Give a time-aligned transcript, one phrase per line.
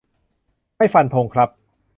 [0.77, 1.49] ไม่ฟันธงครับ